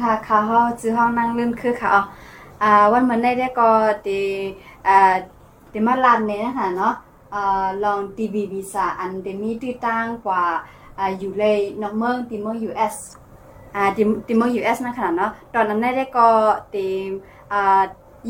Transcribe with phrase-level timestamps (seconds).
[0.00, 2.02] ค่ะไม่ซึ่งค่ะค่ะเฮาจื้อห้องนั่งลืมคือค่ะอ๋อ
[2.62, 3.70] อ่าวันเหมือนได้ได้ก็
[4.06, 4.18] ตี
[4.86, 5.14] อ่า
[5.72, 6.92] ตีมาลานเนี่ยนะคะเนาะ
[7.34, 10.42] อ่าลองทีวีวีซ่าอันเดมีที่ตั้งกว่า
[10.98, 12.94] อ่าอยู่เลยนอกเมืองที่เมือง US
[13.74, 16.28] อ่าที่ที่เมือง US นะคะเนาะตอนนั้นได้ได้ก็
[16.74, 16.86] ตี
[17.52, 17.82] อ่า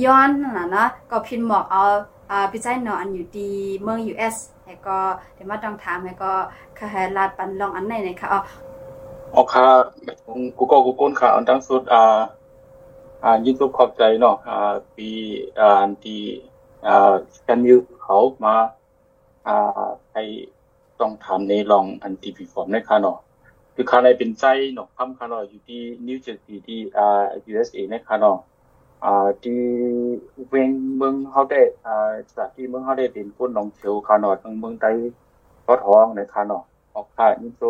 [0.04, 1.82] ย้อนน่ะเนาะก็พิมพ์บอกเอา
[2.30, 4.36] อ่าพี่ใจเนาะอันอยู่ที่เมือง US
[4.66, 4.96] แล้วก็
[5.34, 6.32] เดี๋ยวมาต้องถามแล้วก็
[6.78, 8.40] ค่ะลาดปันลองอันไหนนะคะอ๋อ
[9.36, 9.66] ออกค่ะ
[10.58, 12.20] กูก็กูก้นค่ะอันทั้งสุดอ่า
[13.24, 15.08] อ่ายินดีขอบใจเนาะอ่าปี
[15.60, 16.22] อ่าอันที่
[16.86, 17.12] อ่า
[17.48, 18.54] กันยูเขามา
[19.46, 20.22] อ่าให้
[21.00, 23.18] ต้องทำในลองอันทีวีฟอร์มในค่ะเนาะ
[23.74, 28.38] คือค่ะในเป็นใจเนาะคำค่ะเนาะอยู่ที่นิวเจอร์ซีย์ที่อ่า USA ในค่ะเนาะ
[29.04, 29.60] อ่าที่
[30.48, 34.90] เวงเมืองเฮาได้อ่าจากที่เมืองเฮาได้เป็นคนหนองเขียวค่ะเนาะทางเมืองใต้
[35.66, 36.62] ก็ท้องในค่ะเนาะ
[36.94, 37.62] ออกค่ะยินช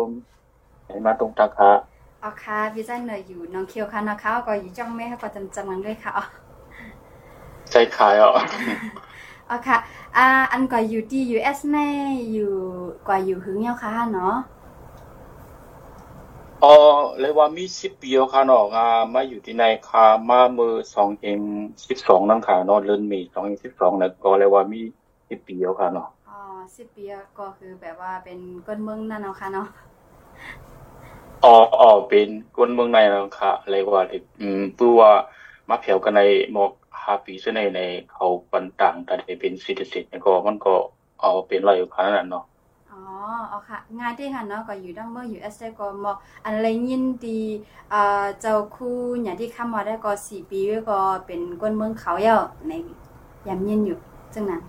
[0.91, 1.71] มให้มาตรงตาค่ะ
[2.23, 6.25] อ๋อค่ะพี่จันเนยอยู่น้องเคียวค่ะนะคะก็อยู่จ้องแม่ค่ะก็จำจำมันด้วยค่ะอ๋อ
[7.71, 8.31] ใจขายอะ
[9.49, 9.77] อ๋อค่ะ
[10.17, 11.89] อ่าอันก็อยู่ที่ US แน่
[12.33, 12.51] อยู่
[13.07, 14.35] กว่าอยู่หึงเหี่ยวค่ะเนาะ
[16.63, 16.73] อ๋อ
[17.19, 21.39] เลยว่ามีสิบปีแล้วค่ะเนาะอ่ามาอยู่ที่ในค่ะมาเมื่อสองเอง
[21.87, 24.81] สิบสองนั่นค่ะเนาะเดือนเมษสองเองสิบสองเนี่ยก็เลยว่ามี
[25.29, 26.39] สิบปีแล้วค่ะเนาะอ๋อ
[26.75, 27.03] สิบปี
[27.39, 29.67] ก็คือแบบว่าเป็นก้นเมืองนั่นเนาะค่ะเนาะ
[31.45, 34.03] อ๋ออ๋อเป็นคนเมืองในแล้วค่ะเลยว่า
[34.41, 35.11] อืมเพื่อว่า
[35.69, 36.21] มาเผวกันใน
[36.53, 36.71] หมอก
[37.03, 40.73] ห้าปีซะในในเขาปันต่างแต่ได้เป็นซิติเซนก็มันก็
[41.21, 42.45] เอาเป็นไรอยู่ค่ะนั่นเนาะ
[42.91, 43.01] อ๋อ
[43.51, 46.13] อ๋อค่ะงานที่ค่ะเนาะก็อยู่ดังเมือง US ได้ก็มอ
[46.45, 47.41] อันไรยินดี
[47.93, 52.37] อ่าเจ้าคู่อย่างที่ค้ามาได้ก็สี่ปีก็เป็นก้นเมืองเขาเย้า
[52.67, 52.71] ใน
[53.47, 53.97] ยามยินอยู่
[54.33, 54.61] จังนั้น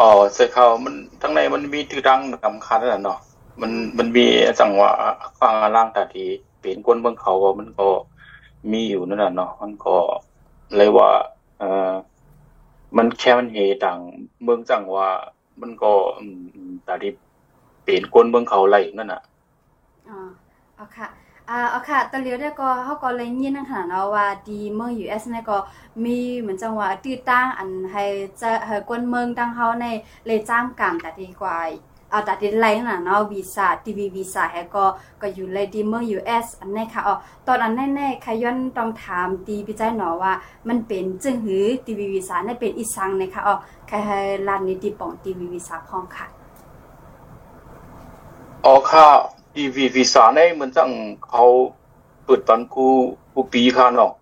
[0.00, 3.18] อ๋อใส่เขามันทั้งในมันมีตื้อดังสำคัญนั่นแหละเนาะ
[3.60, 4.26] มันมันมี
[4.60, 4.92] จังหวะ
[5.40, 6.24] ฟังล่างแต่ที
[6.60, 7.88] เป็นคนเมืองเขาก็มันก็
[8.72, 9.96] มีอยู่นั่นแหละเนาะมันก็
[10.76, 11.10] เลยว่า
[11.58, 11.92] เออ
[12.96, 13.98] มันแค่มันเหต่าง
[14.42, 15.08] เมืองจังว่า
[15.60, 15.92] มันก็
[16.84, 17.12] แต่ที่
[17.84, 19.22] เป็นคนเมืองเขาไหลนั่นน่ะ
[20.08, 20.18] อ๋อ
[20.76, 21.08] เอาค่ะ
[21.48, 25.58] อ่าเอาค่ะตอนเลียวได้ก็เฮาก็เลยยินนั่นขนาดเนาว่าดีเมือง US เนี่ยก็
[26.04, 28.04] มีเหมือนจังว่าตื้อตั้งอันให้
[28.40, 29.86] จะให้กวนเมืองตั้งเฮาใน
[30.26, 31.56] เลยจ้างกรรมแต่ดีกว่า
[32.12, 34.84] อาแต่ดีไลน์น่ะเนาะวีซ่าทีวีวีซ่าให้ก็
[35.22, 37.14] ก็อยู่เลยดีเมือง US อันนี้ค่ะอ๋อ
[37.46, 40.32] ตอนอันแน่ๆค่ะย้อนต้องถามดีพี่ใจหนอว่า
[40.68, 43.54] มันเป็นจึงหือทีวีวีซ่าในเป็นอีสังนะคะอ๋อ
[43.90, 46.26] ค่ะให้ร้านนี้ดีป่องทีวีวีซ่าพร้อมค่ะ
[48.64, 49.06] อ๋อค่ะ
[49.56, 50.90] ดีวีวีซ่าในเหมือนจัง
[51.30, 51.44] เขา
[52.24, 52.86] เปิดปันกู
[53.34, 54.12] กูปีค่ะเนาะ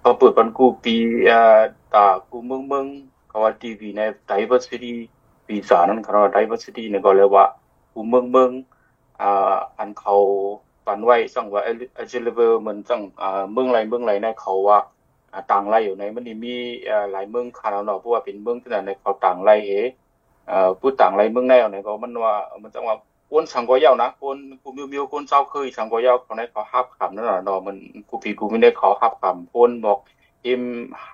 [0.00, 0.94] เขาเปิดปันกูปี
[1.26, 1.58] เอ่อ
[1.94, 2.86] ตากูเมืองเมือง
[3.28, 4.94] เขาว่าทีวีใน diversity
[5.46, 7.46] ปีศานั้นเขาไดเวอร์ซิตี้เนี่ก็เลยว่า
[7.92, 8.50] ผู้เมืองเมือง
[9.20, 10.14] อ่าอันเขา
[10.86, 14.78] ปันไว้สั่งว่าเอเจเลเวอร์มันสั่งอ่าเมืองไรเมืองไรในเขาว่า
[15.52, 16.54] ต่างไรอยู่ในมันนี่มี
[17.12, 19.72] หลายเมืองคาราเนาะเพราะว่าเป็นเมืองที่ไหนในเขาต่างไรเอ
[20.80, 22.96] ผู้ต่างไรเมืองแนวไหนก็มันว่ามันจะว่า
[23.30, 27.76] คนสังกอยาวนะคนกูมิวมิวคนเจ้าเคยสังกอยาวเขาในเขาห้าคำนั่นแหละเนาะมัน
[28.08, 29.98] กูปีกูไม่ได้เขาห้าคำคนบอก
[30.46, 30.62] อิม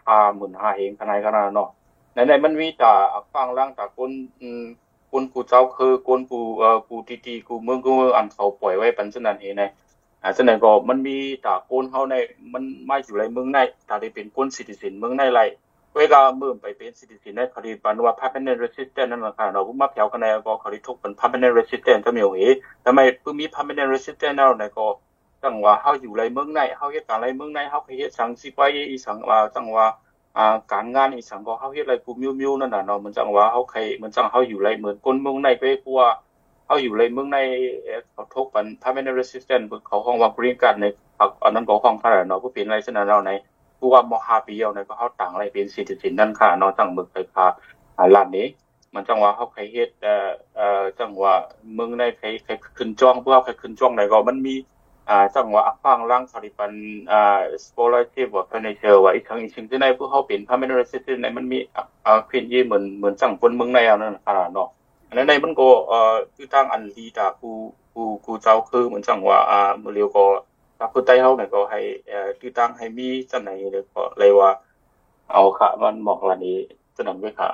[0.07, 1.71] หาหมื่นห้าเองขนาดขนาดเนาะ
[2.27, 2.91] ในมันมีแต่
[3.35, 4.11] ฟังล่างแต่คน
[5.11, 9.65] คนกูเจ้าคือคนกูเอ่อกูตีตีกูเมืองกูอันเขาปล่อยไว้ปันสนันเองใน
[10.23, 12.15] อ่าสนันก็มันมีแต่คนเขาใน
[12.53, 15.41] มันไม่อยู่ไรเมืองในแต่ได้เป็นคนสิทธิสินเมืองในไร
[15.97, 24.87] เวลาเมื่อไปเป็นสิทธิสินในคดีปันว่าพัฒนาเรสิสเตนนั่นแหละค่ะเราพูดมาแผ่วกันในก็คดีทุกเป็นพัฒนาเรสิสเตนก็มีเอ้ยทำไมเพิ่งมีพัฒนาเรสิสเตนแล้วในก็
[25.43, 28.59] ตั้งว่าเขาอยู่ไรเมืองในเขาเหตุการณ์ไรเมืองในเขาเหตุสังสิไป
[28.91, 29.87] อีสังว่าตั้งว่า
[30.37, 36.07] อ่าการงานอีสังก็เฮาเฮ็ดอะไรกูมิวๆนั่นน่ะเนาะมันจังว่าเฮาใครมันจังเฮาอยู่ในเหมือนคนเมืองในไปกว่า
[36.67, 37.39] เขาอยู่ในเมืองใน
[38.13, 40.87] เขาทกปัน permanent resident เขาห้องว่า green card ใน
[41.45, 43.31] อันนั้นก็ห้องขนาดเนาะผู้เป็นไรฉะนั้นเราใน
[43.79, 47.47] ผู้ว่ามหาปีเอาในก็เขาต่างอะไรเป็นสิทธิสินนั่นค่ะเนาะจังเมืองไทยค่ะ
[48.15, 48.47] ร้านนี้
[48.95, 51.35] มันจังว่าเขาใครเฮ็ดเอ่อเอ่อจังว่า
[51.75, 54.55] เมืองในใครใครขึ้นจ้องผู้เขาใครขึ้นจ้องไหนก็มันมี
[55.35, 56.73] จังว่าฟังล่างสริปัน
[57.13, 61.59] อ่า scholarship ว่า financial ว่าอีกทั้งอีกสิ่งที่ในผู้เขาเป็น permanent resident ในมันมี
[62.07, 64.69] อ่าเพียงยี่เหมือนเหมือนจังคนเมืองในเอานั่นค่ะเนาะ
[65.09, 67.51] อันนั้นในมันก็เอ่อคือทางอันดีตากู
[67.95, 70.25] กูกูเจ้าคือเหมือนจังว่าอ่าเมื้อเร็วก็
[70.79, 74.51] ถ้าผู้ใต้เฮาเนี่ยก็ให้เอ่อคือทางให้มีจังไหนเลยก็เลยว่า
[75.33, 76.59] เอาค่ะมันเหมาะละนี้
[76.97, 77.49] จังนั้นไว้ค่ะ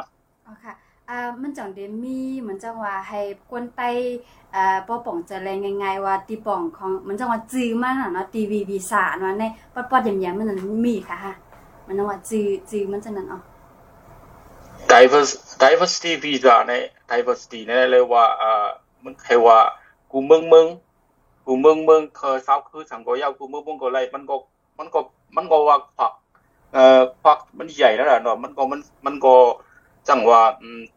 [1.10, 3.20] อ่ามันจังเดมีเหมือนจังว่าให้
[3.50, 3.82] กวนไต
[4.54, 11.34] อ่าป้อป่องจะแรงง่ายๆว่าตีป่องของมันจังว่าจื้อมากเนาะทีวีวีซ่าเนาะในปอดๆแยมๆมันนั้นมีค่ะฮะ
[11.86, 13.40] มันว่าจื้อจื้อมันจังนั้นอ๋อ
[14.92, 16.72] diverse diversity visa ใน
[17.10, 18.66] diversity ในเลยว่าอ่า
[19.04, 19.58] มันใครว่า
[20.12, 20.66] กูเมืองเมือง
[21.46, 24.36] กูเมืองเมืองเคยเศร้าคือสังก็ยาวกูเมืองเมืองก็ไรมันก็
[24.78, 25.00] มันก็
[25.36, 26.12] มันก็ว่าผัก
[26.72, 29.34] เอ่อผักมันใหญ่แล้วล่ะเนาะมันก็มันมันก็
[30.08, 30.40] จังว่า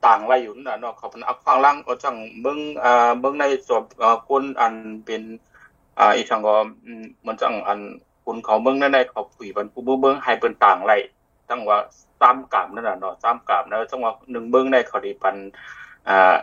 [0.05, 3.69] ต่างไรอยู่น่ะเนาะเขาเป็นอักฟังล่างก็จังเมืองอ่าเมืองในส
[4.03, 4.73] อ่าคนอัน
[5.05, 5.23] เป็น
[5.99, 6.55] อ่าอีกทางก็
[6.85, 7.79] อืมมันจังอัน
[8.25, 10.93] คนเขาเมืองนั่นได้เขาคุยมันกูเมืองเมืองให้เป็นต่างไร
[11.49, 11.77] จังว่า
[12.21, 15.35] ตามกามนั่นน่ะเนาะตามกามแล้วจังว่าหนึ่งเมืองได้เขาด้ปัน
[16.09, 16.35] อ่า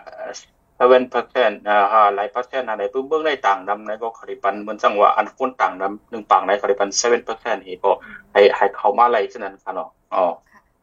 [0.78, 6.88] 7%อ่าหาหลายเปอร์เซ็นต์อะไรเบิ่งได้ต่างดำในก็ขริปันเหมือนจังว่าอันคนต่างดำหนึ่งปังในขริปัน
[7.26, 7.90] 7%อีกก็
[8.32, 10.24] ให้ให้เขามาไล่ฉะนั้นค่ะเนาะอ๋อ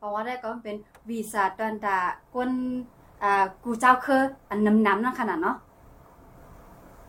[0.02, 0.78] เพราะว่าได้ก็เป็น
[1.10, 1.98] วีซ่าตอนตา
[2.36, 2.52] ก้น
[3.24, 5.58] อ่ากูเจ้าคืออันน้ำน้ำนั่นขนาดเนาะ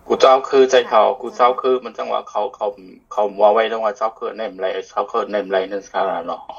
[0.06, 2.66] กูเจ้าคือใจเขากูเจ้าคือมันจังว่าเขาเขา
[3.12, 6.58] เขาว่าไว้จังว่าเจ้าคือเนมไรเจ้าคือเนมไรนั่นค่ะเนาะอ๋อ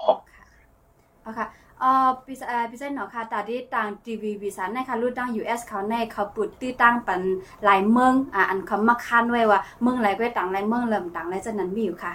[1.21, 1.47] เอาค่ะ
[1.80, 7.21] เอ่อพิซซ่าพิซซ่าเนาะค่ะตาที่ต่างทีวีวีซ่าในค่ะรู้ตั้ง US เขาในเขาปุดที่ตั้งปัน
[7.63, 12.13] หลายเมืองอ่าอันเขามาคันไว้ว่าเมืองไหนก็ต่างหลายเมืองเริ่มต่างหลายจังนั้นมีอยู่ค่ะ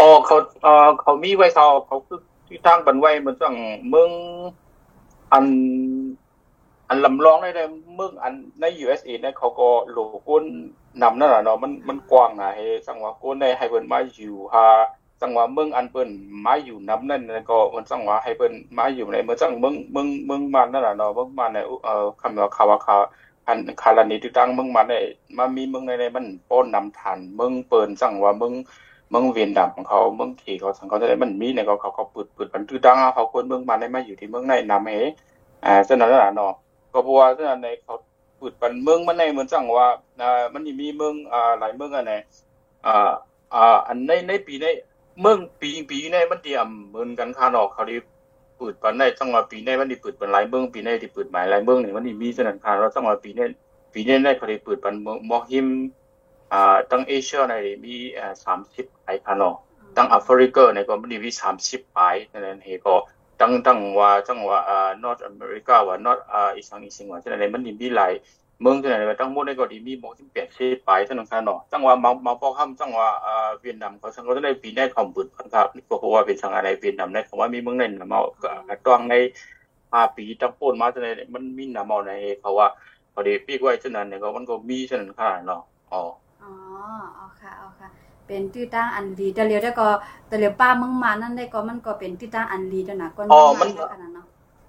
[0.00, 3.54] อ๋อเขาเอ่อเขามีไว้เขาเขาคือที่ทางบันไว้เหมือนจัง
[3.88, 4.10] เมือง
[5.32, 5.44] อัน
[6.88, 7.64] อันลำลองได้ได้
[7.94, 9.98] เมืองอันใน USA เนี่ยเขาก็โหล
[10.28, 10.44] ก้น
[11.02, 14.64] นำนั่นน่ะเนาะมันมันกว้างนะให้จังว่าก้นได้ให้เพิ่นมาอยู่หา
[15.20, 16.08] จังว่าเมืองอันเพิ่น
[16.46, 22.96] มาอยู่นำนั่นก็มันจังว่าให้เพิ่นมาอยู่ในเมืองจังเมืองเมืองเมืองมันนั่นน่ะเนาะเมืองมันในเอ่อคำว่าคาวาคา
[23.46, 25.00] อันคารานีที่ตั้งเมืองมันได้
[25.36, 28.54] มามีเมืองในในมันป้นนำทันเมืองเปิ้นจังว่าเมือง
[29.10, 34.92] เมืองเวียนดำของเขาเมืองที่เขาสังเขาได้มันมีในเขาเขาเขาปิดปิดบันทึกดังเขาคนเมืองมันได้มาอยู่ที่เมืองในนำเฮ
[35.64, 36.52] อ่าฉะนั้นน่ะเนาะ
[36.92, 37.94] ก็เพราะว่าฉะนั้นในเขา
[38.38, 39.88] พูดปันเมืองมันในเหมือนจังว่า
[40.20, 42.14] อ่ามันมีเมืองอ่าหลายเมืองอันไหน
[42.86, 43.10] อ่า
[43.54, 44.66] อ่าอันในในปีใน
[45.20, 47.96] เมืองปีปีในมันเตรียมเหมือนกันค่าเนาะเขาได้
[48.60, 53.40] ปิดปันในจังว่าปีในมันได้ปิดปันหลายเมืองปีในที่ปิดหมายหลายเมืองนี่มันมีฉะนั้นค่าเราจังว่าปีใน
[53.92, 55.66] ปีในในเขาได้ปิดปันเมืองมอฮิม
[56.90, 57.54] ตั้งเอเชียใน
[57.84, 58.34] มีอ่า
[58.66, 59.56] 30หลายค่านาะ
[59.96, 62.94] ตั้งแอฟริกาในก็มันมีสามสิบปลายนั่นแหละเฮก็
[63.40, 68.12] ตั้งตั้งว่าจังว่าอ่า North America ว่า North อ่าอีสังอีสิงว่าฉะนั้นมันมีหลาย
[68.60, 78.22] เมืองฉะนั้นตั้งหมดในก็ดีมีหมอกที่แปดสิบปลายฉะนั้นค่ะเนาะจังว่ามามาพอคำจังว่าอ่าเวียดนามเขาสังก็ได้ปีได้คำบึดพันครับนี่ก็เพราะว่าเป็นสังอะไรเวียดนามในคำว่ามีเมืองในนำเอา
[78.86, 79.14] ต้องใน
[79.70, 82.66] 5ปีตั้งป่นมาฉะนั้นมันมีนำเอาในเขาะว่า
[83.14, 85.62] พอดีปีกไว้ฉะนั้นเนี่ยก็มันก็มีฉะนั้นค่ะเนาะ
[85.92, 86.02] อ๋อ
[87.14, 87.88] เอาค่ะเอาค่ะ
[88.26, 89.88] เป็นที่ตั้งอันดีแต่เลียวได้ก็
[90.26, 94.26] แต่เลียวป้าเมืองมานั่นได้ก็มันก็เป็นที่ตั้งอันดีด้วยนะก้นอ๋อเมืมัองนมาขนาดเนาะ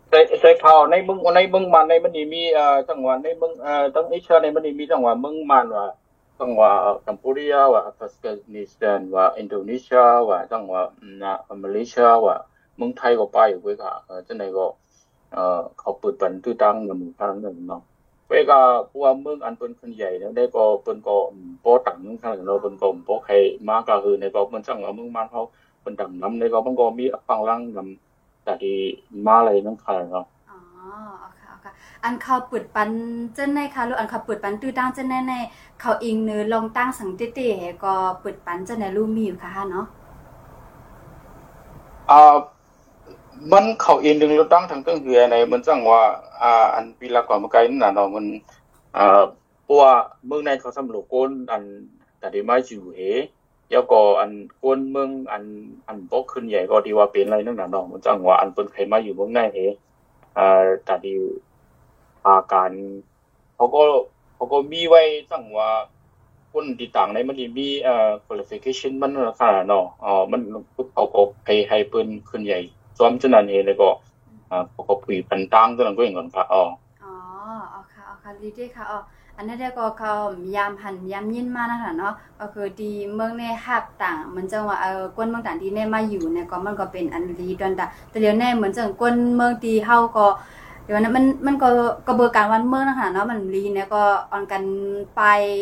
[0.09, 5.87] ใส่ใส่ข่าวในเมืองในเมืองมันในมันนี่มีเอ่อจังหวัดในเมืองเอ่อตั้งเอเชียในมันนี่มีจังหวัดเมืองมันว่า
[6.39, 6.75] จังหวัด
[7.07, 10.87] กัมพูชาว่าอัฟกานิสถานว่าอินโดนีเซียว่าจังหวัด
[11.23, 12.35] นะมาเลเซียว่า
[12.77, 14.65] เมืองไทยก็ไปอยู่เว้ยค่ะเออจังไหนก็
[15.33, 17.94] เอ่อเขาเปิดปันตื้อตั้งนำทางนั้นเนาะเว้ยก็เพราะว่าเมืองอันเป็นคนใหญ่แล้วได้ก็เปิ้นก็โปตังทาง
[22.45, 23.33] เราเปิ้นก็บ่ใคร
[23.67, 25.41] มาก็คือในก็มันจังว่าเมืองมันเขา
[25.81, 28.77] เปิ้นดังนำในก็มันก็มีฟังลังนำแต่ที่
[29.25, 30.57] มาอะไรนั่นค่ะเนาะอ๋อ
[31.19, 31.71] เอาค่ะเอาค่ะ
[32.03, 32.89] อันเขาเปิดปัน
[33.33, 35.33] เจ้าในค่ะลูกอันเขาเปิดปันตื้อตั้งเจ้าในใน
[35.79, 37.39] เขาอิงเนื้อลองตั้งสังเตเต
[37.83, 39.85] ก็เปิดปันเจ้าในรูปมีอยู่ค่ะเนาะ
[42.09, 42.35] อ่า
[43.51, 46.01] มันเขาเองดึงรถตั้งทางเครื่องเหือในมันจังว่า
[46.41, 48.25] อ่าอันปีละก่อนมาไกลนั่นน่ะเนาะมัน
[48.97, 49.21] อ่า
[49.63, 49.93] เพราะว่า
[50.25, 51.63] เมืองในเขาสำรวจก้นอัน
[52.19, 52.99] แต่ได้มาอยู่เห
[53.71, 54.31] แล้วก็อัน
[54.63, 55.43] ก้นเมืองอัน
[55.87, 59.59] อันบ่ขึ้นใหญ่ก็ดีว่าเป็นอะไรนั่นน่ะเนาะมันจังว่าอันเปิ้นเคยมาอยู่เมืองในเห
[60.37, 61.13] อ่าแต่ดี
[62.25, 62.71] อาการ
[63.55, 63.81] เขาก็
[64.35, 65.69] เขาก็มีไว้จังว่า
[66.53, 70.41] คนที่ต่างในมันมีเอ่อ qualification มันนั่นล่ะเนาะอ๋อมัน
[70.93, 72.61] เขาก็ให้ให้เพิ่นขึ้นใหญ่
[72.97, 73.89] ซ้อมฉะนั้นเองแล้วก็
[74.51, 76.63] อ่าเขาก็คุยกันต่างกันก็อย่างนั้นค่ะอ๋อ
[77.03, 77.13] อ๋อ
[77.71, 78.99] เอค่ะเอค่ะดีดีค่ะอ๋อ
[79.37, 80.13] อันนั้นก็เขา
[80.55, 90.27] ยามหันยามยินมานะคะเนาะก็คือดีเมืองในฮับต่างเหมือนจังว่าเออก้นเมืองต่างที่ในมาอยู่เนี่ยก็มันก็เป็นอันดีดอนตาแต่เดี๋ยวแน่เหมือนจังก้นเมืองที่เฮาก็
[90.83, 91.67] เดี๋ยวนั้นมันมันก็
[92.07, 94.63] กระบวนการวันเมืองนะคะเนาะมันรีเนี่ยก็ออนกัน
[95.15, 95.21] ไป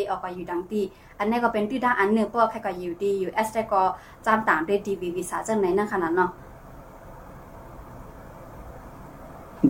[0.10, 0.82] ออกไปอยู่ดังตี
[1.20, 3.82] อันนี้ก็เป็นที่ทางอันหนึ่งเพราะว่าใครก็อยู่ดีอยู่เอสได้ก็
[4.26, 6.30] จามต่างด้วยดีวีวีซาจังไหนนั่นขนาดเนาะ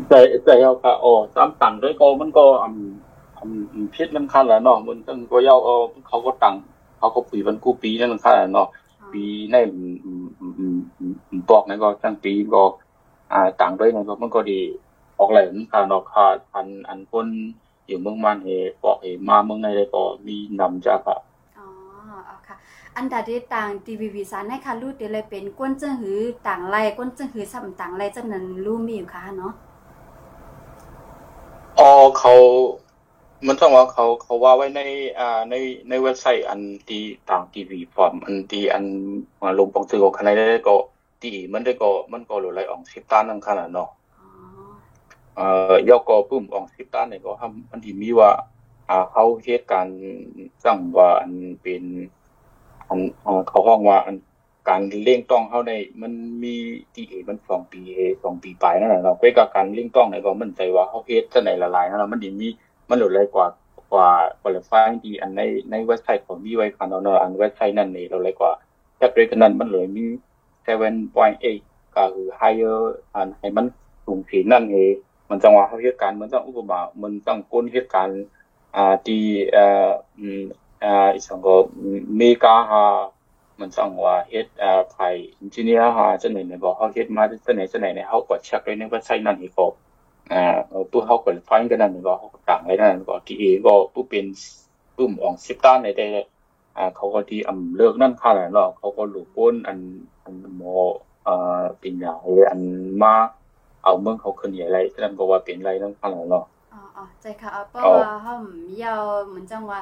[0.09, 2.89] แต่แต่เอาค่ะอ๋อตามต่างด้วยก็มันก็อืม
[3.43, 6.55] อืมอืมผิดนั่นค่ะแหละเนาะมันจังก็ยาวเออเขาก็ตั้ง
[6.97, 8.67] เขาก็ปีมันกูปีนั่นค่ะแหละเนาะ
[9.13, 12.63] ปีในอืมอืมอืมอืมอืมอืมบอกนั่นก็ตั้งปีก็
[13.31, 14.59] อ่าต่างด้วยนั่นก็มันก็ดี
[15.19, 17.27] ออกแหลมค่ะเนาะค่ะอันอันคน
[17.87, 18.49] อยู่เมืองมันเฮ
[18.83, 21.17] บอกเฮมาเมืองในได้ก็มีนำจากค่ะ
[21.57, 21.67] อ๋อ
[22.25, 22.55] เอาค่ะ
[22.97, 29.53] อันดาที่ต่างทีวีวีซ่าในค่ะรูดเดี๋ยวเลยเป็นก้นจึงหือต่างไรก้นจึงหือซ้ำต่างไรจังนั้นรู้มีอยู่ค่ะเนาะ
[31.79, 32.33] อ๋อเขา
[33.47, 34.81] มันต้องว่าเขาเขาว่าไว้ใน
[35.19, 35.55] อ่าใน
[35.89, 38.83] ในเว็บไซต์อันที่ต่างทีวีฟอร์มอันที่อัน
[39.43, 40.75] มาลงปองตือของคันได้ก็
[41.21, 43.89] ที่มันได้ก็มันก็หลายออง10ตันนั่นขนาดเนาะ
[44.19, 44.27] อ๋อ
[45.35, 48.31] เอ่อยอก็ปึ้มออง10ตันเนี่ยก็ทำมันที่มีว่า
[48.89, 49.87] อ่าเขาเฮ็ดการ
[50.63, 51.83] จังว่าอันเป็น
[52.89, 54.15] อันอ่าเขาห้องว่าอัน
[54.69, 56.55] การเร่งต้องเฮาได้มันมี
[56.93, 62.47] ที่มัน2ปี2ปีปลายนั่นแหละเนาไปกับการเร่งต้องในก็มันใจว่าเฮาเฮ็ดจังได๋ละลายนั่นแหละมันสิมี
[62.89, 63.47] มันหลุดเลยกว่า
[63.93, 64.09] กว่า
[64.41, 65.41] qualifying ที่อันใน
[65.71, 68.51] ในเว็บไซต์ของมีไว้คันเนาะอันเว็บไซต์นั้นนี่เราเลยกว่า
[69.01, 70.05] จากเรทนั้นมันเลยมี
[70.91, 72.79] 7.8ก็คือ higher
[73.15, 73.65] อันให้มัน
[74.05, 74.93] สูงขึ้นนั่นเอง
[75.29, 78.09] มันจังว่าเฮาเฮ็ดการมันต้องอุปมามันต้องก้นเฮ็ดการ
[78.75, 79.89] อ่าที่เอ่อ
[80.19, 80.41] อืม
[80.83, 81.55] อ่าอีสังก็
[82.17, 82.83] เมกาฮา
[83.59, 84.97] มันจังว่าเฮ็ดอ่าไผ
[85.43, 89.65] engineer ฮาจังได๋เนี่ยบ่เฮาเฮ็ดมาจังได๋จังได๋เนี่ยเฮาก็เช็คเลยในเว็บไซต์นั้นอีกก็
[90.33, 90.43] อ่า
[90.91, 92.13] ผู้เขาก็ฟังกันนั่นก็
[92.49, 94.25] ต่างไว้นั่นก็ที่ก็ผู้เป็น
[94.97, 96.05] ปุ่มของ10ต้านในได้
[96.77, 99.77] อ่าเขาก็ที่อำเลิกนั่นค่าแล้วเนาะเขาก็รู้พ้นอัน
[100.23, 100.61] อันหม
[101.27, 102.17] อ่าเป็นอย่าง
[102.51, 102.61] อัน
[103.01, 103.15] มา
[103.83, 109.79] เอาเมืองเขาขึ้นใหญ่ไรนั่นก็ว่าเป็นไรนั่นค่าแล้วเนาะอ๋ออ๋อใจค่ะเอาเพราะว่าเฮาไมีเอาเหมือนจังว่า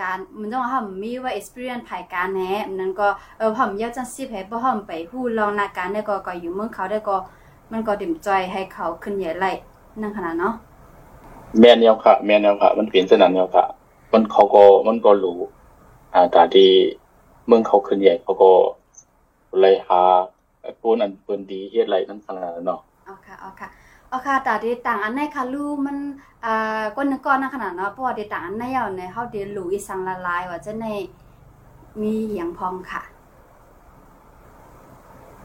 [0.00, 2.42] การเหมือนจังว่าเฮามีว่า experience ภายการแหน
[2.74, 3.08] นั้นก็
[3.38, 7.16] เออเฮามีเอาจังซี่ให้บ่เฮาไปฮู้ลองนาการได้ก็ก็อยู่เมืองเขาได้ก็
[7.72, 9.50] มันก็ดิ่มใจให้เขาขึ้นใหญ่ไล่
[10.00, 10.54] นั่นขนาดเนาะ
[11.60, 13.64] แม่นแนวค่ะ แม่นแนวค่ะ มันเป็นสนั่นแนวค่ะ
[14.12, 15.38] มันเขาก็มันก็รู้
[16.14, 16.70] อ่าแต่ที่
[17.46, 18.50] เมืองเขาขึ้นใหญ่เขาก็
[19.60, 20.00] เลยหา
[20.80, 23.68] ปูนอันเปิ้นดีเฮ็ดไรนั่นขนาดนั้นเนาะเอาค่ะเอาค่ะ
[24.08, 25.96] เอาค่ะแต่ที่ต่างอันในค่ะลูกมัน
[26.44, 30.86] อ่าก้นนึงก้อนนขนาดเนาะเพราะว่าที่ต่างอันในเอาในเฮาเดียนรู้อีสังละลายว่าจะใน
[32.02, 33.02] มีเหียงพองค่ะ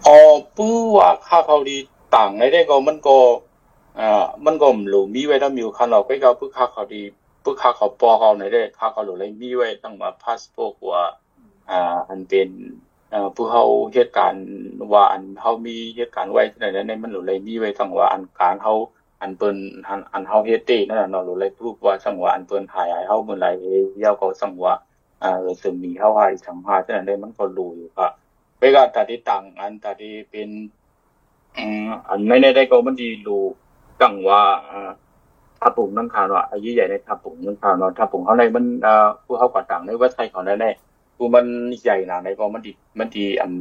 [0.04, 0.18] พอ
[0.58, 1.78] ปู้ว่าค่าเขาดี
[2.16, 3.18] ต่างในได้ก็มันก็
[4.00, 7.02] อ่ามันก็หลูมีไว้ถ้ามีคันเราก็ก็ปู้ค่าเขาดี
[7.44, 11.04] ปู้ค่าเขาปอเขาในได้ค่าเขาหลูเลยมีไว้ตั้งมาพาสปอร์ตว่า
[11.70, 12.50] อ่าอันเป็น
[13.36, 13.64] ผู้เฮา
[13.94, 14.46] เหตุการณ์
[14.94, 18.74] ว่าอันเฮามีเหตุการณ์ไว้ที่ไหนในมันหลูเลยมีไว้ตั้งว่าอันการเฮา
[19.22, 23.50] อันเปิ้นอันอันเฮาเฮ็ดเด้นั่นน่ะเนาะหลูเลยพูดว่าสังว่าอันเปิ้นหายให้เฮาเมื่อไหร่
[24.00, 24.74] เยาก็สังว่า
[25.24, 28.12] อ่าสึมีเฮาหายสังหาที่ไหนได้มันก็รู้อยู่ครับ
[28.58, 30.50] ไปก็ตาที่ต่างอันตาที่เป็น
[31.58, 33.44] อืมอันในในได้ก็มันดีรู้
[34.02, 34.92] จังว่าอ่า
[35.60, 40.70] ถ้าปุ่งนั่นค่ะเนาะอายุใหญ่ในถ้าปุ่งนั่นค่ะเนาะถ้าปุ่งเขาในมันอ่าผู้เขาก็ต่างในเว็บไซต์เขาได้
[41.20, 41.46] แน่ผู้มัน
[41.84, 43.52] ใหญ่นะในก็มันดีมันดีอัน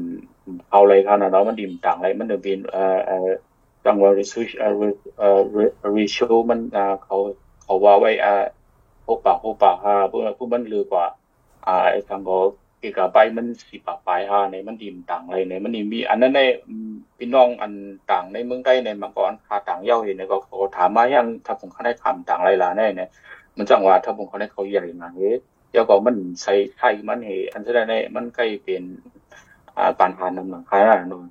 [0.70, 3.28] เอาเลยค่ะเนาะมันดีต่างอะไรมันจะเป็นเอ่อเอ่อ
[3.84, 4.72] จังว่า research เอ่อ
[5.18, 5.40] เอ่อ
[5.96, 7.16] ratio มันอ่าเขา
[7.62, 8.34] เขาว่าไว้อ่า
[9.08, 11.06] หกปากหกปากฮะผู้ผู้มันลือกว่า
[11.66, 12.38] อ่าไอ้ทางก็
[12.80, 16.40] เกี่ยวกับใบมันสิปะปลายหาในมันดิมต่างอะไรในมันนี่มีอันนั้นใน
[17.18, 17.72] พี่น้องอัน
[18.10, 23.10] ต่างในเมืองใต้ในมาก่อนค่าต่างเย้าเห็นในก็เขาถามมายังถ้าผมเขาได้คำต่างอะไรล่ะแน่เนี่ย
[23.56, 25.30] มันจังว่าถ้าผมเขาได้เขาใหญ่มาเฮ้
[25.70, 28.84] เดี๋ยวก็มันใส่ไทยมันเฮอันแสดงในมันใกล้เป็น
[29.76, 31.24] อ่าปัญหานำหลังคายน่ะนู่น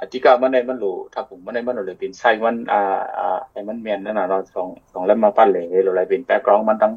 [0.00, 2.82] อธิกามันในมันรู้ถ้าผมมันในมันโหลเลยเป็นใส่มันอ่า
[3.18, 6.94] อ่าไอ้มันแมนนั่นน่ะเราสองสองแล้วมาปั้นเลยเราเลยเป็นแบ็คกราวด์มันทั้ง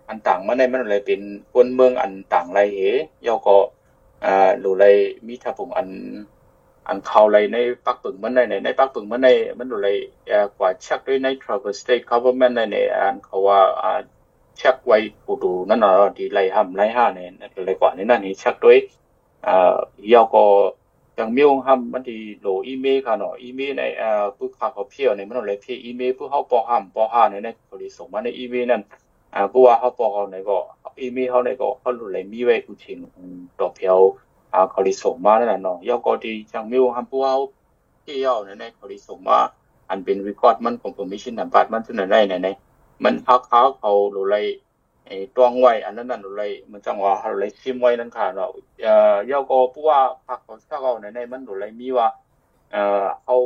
[0.09, 1.21] อันต่างมันได้มันอุเลยเป็น
[1.53, 2.79] คนเมืองอันต่างไรเห
[3.27, 3.57] ยอก็
[4.25, 4.97] อ่าหลุเลย
[5.27, 5.89] มีถ้าผมอัน
[6.88, 14.00] อันเขาเลยในปักปึงมันในในปักปึงมันในมันอุเลยเอ่อกว่าเช็คด้วยใน travel state government ในในอันเขาว่าอ่า
[14.58, 18.78] เช็คไว้ผู้ดูนั่นเนาะที่ไรห้ำไรห้าเนี่ยอะไรกว่านี้นั่นนี่เช็คด้วย
[19.48, 19.76] อ่า
[20.14, 20.44] ยอก็
[21.16, 28.82] อย่างมีองค์ทำมันที่โหลอีเมลค่ะเนาะอีเมลในเอ่อผู้ค้าเขาเพียวในมันเลยเพียอีเมลผู้เฮาปอห้ำปอห้าในในเขาได้ส่งมาในอีเมลนั่น
[29.34, 30.58] อ่าผู้ว่าเฮาปอเขาในก็
[31.02, 32.98] อีเมลเฮาในก็เฮารู้เลยมีไว้ผู้ชิง
[33.60, 33.98] ต่อเพียว
[34.55, 37.37] อ่าเขาได้ส่งมานั่นน่ะเนาะยอก็ที่จังมีองค์ทำผู้เฮา
[38.03, 39.39] เที่ยวในในเขาได้ส่งมา
[39.91, 42.49] อันเป็น record มัน confirmation นับบัตรมันซึ่งในในใน
[43.05, 44.45] มันพักเขาเขารู้เลย
[45.07, 48.49] ไอ้ตวงไว้อันนั้นนั่นรู้เลยมันจังว่าเฮาเลยซิมไว้นั่นค่ะเนาะ
[48.83, 52.09] เอ่อยอก็ผู้ว่าพักของชาเขาในในมันโดนไรมีว่า
[52.73, 53.37] เอ่อเขา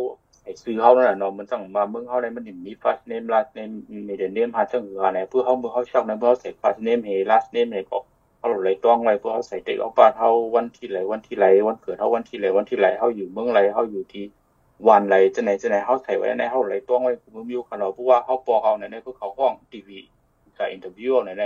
[0.43, 3.75] ไอ้ซื้อเขานั่นน่ะเนาะมันต้องมาเมืองเขาในมันมี first name last name
[4.09, 7.99] middle name หาจังหืออะไรเพื่อเขาเมื่อเขาชอบในเพื่อเขาใส่ first name ให้ last name ให้ก็
[8.47, 14.25] เขาเลยต้องไว้เพื่อเขาใส่เด็กเอาปาเขาวันที่ไหนวันที่ไหนวันเกิดเขาวันที่ไหนวันที่ไหนเขาอยู่เมืองไรเขาอยู่ที่
[14.89, 19.99] วันไหลจะไหนจะไหนเฮาใส่ไว้ในเฮาไหลต้องไว้กูมีอยู่คันเนาะเพราะว่าเฮาปอเขาในในคือเขาห้องทีวี
[20.57, 21.45] จะอินเทอร์วิวในใน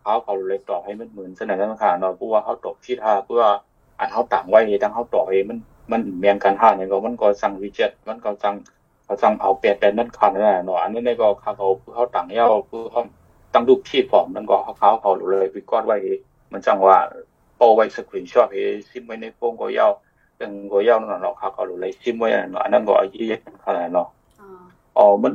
[0.00, 3.42] เขาเขาเลยตอบให้มันเหมือนสนานนั้นค่ะเนาะเพราะว่าเฮาตอบที่ท่าเพื่อ
[3.98, 5.58] อันเฮาต่างไว้ทั้งเฮาตอบเองมัน
[5.92, 8.54] มันแม่นกันหาเนี่ยก็มันก็สั่งวิจัดมันก็สั่ง
[9.04, 13.02] เขาสั่งเอาแปดแต่นั้นคันนั่นแหละเนาะอันนี้ก็เขาเขาเพื่อเขาต่างเย้าเพื่อเขา
[13.54, 16.16] ตั้งรูปที่พร้อมนั่นก็เขาเขาเลยไปกอดไว้มันไว้
[17.96, 19.92] สกรีนช็อตให้ซิมไว้ในโฟนก็ยาว
[20.36, 23.24] เป็นก็ยาวนั่นเนาะเขาเขาเลยซิมไว้เนาะอันนั้นก็อายุ
[23.64, 24.08] ขนาดเนาะ
[24.40, 24.48] อ๋อ
[24.98, 25.32] อ๋อมัน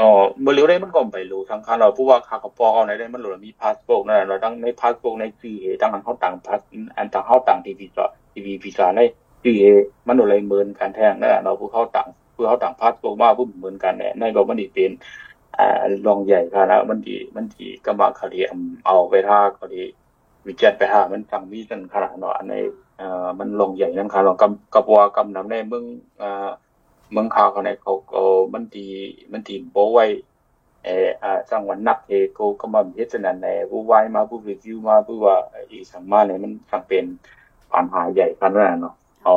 [0.00, 0.08] อ๋อ
[0.40, 6.60] เมื่อเร็วได้มันก็ไปรู้ทางคันเราเพราะว่าคาเขาปอเอาในได้มันหลุดมีพาสปอร์ตนั่นเราตั้งในพาสปอร์ตในซีเอตั้งอันเขาต่างพาส
[6.96, 9.00] อันต่างเขาต่างทีวีจอทีวีพีซาใน
[9.42, 9.64] ซีเอ
[10.06, 14.92] มันหลุดเลยเหมือนกันแท้งนั่นเราผู้เขาต่างผู้เขาต่างพาสปอร์ตมาผู้เหมือนกันเนี่ยในก็มันดีเป็น
[15.58, 18.40] อ่ารองใหญ่ค่ะแล้วมันดีมันดีกำบังคดี
[18.86, 19.82] เอาไปท่าคดี
[20.46, 22.54] วิจัยไปหา มันทำมีนั่นขนาดเนาะอันใน
[22.98, 25.84] เอ่อมันลงใหญ่นั่นค่ะลองกำกับว่ากำนำในเมือง
[26.22, 26.50] อ่อ
[27.12, 28.22] เมืองข่าวเขาในเขาก็
[28.52, 28.88] มันดี
[29.32, 30.06] มันดีโบไว้
[30.84, 35.36] เอ่อสร้าจังหวัดนักเอก็ก็มาเฮ็ดจังนั้นแหละผู้ไว้มาผู้รีวิวมาผู้ว่า
[35.70, 37.04] อีสังมาเนี่ยมันจังเป็น
[37.72, 38.94] ปัญหาใหญ่กันนั่นเนาะ
[39.26, 39.36] อ๋อ